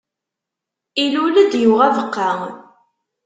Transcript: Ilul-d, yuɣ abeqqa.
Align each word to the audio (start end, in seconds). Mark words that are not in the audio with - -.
Ilul-d, 1.03 1.53
yuɣ 1.63 1.79
abeqqa. 1.87 2.31